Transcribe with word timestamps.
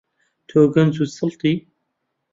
تۆ 0.47 0.59
گەنج 0.73 0.95
و 1.01 1.05
سەڵتی. 1.15 1.53